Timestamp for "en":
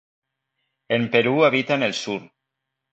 0.97-1.07, 1.81-1.89